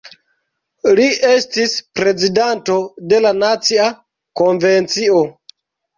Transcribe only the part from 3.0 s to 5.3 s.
de la Nacia Konvencio.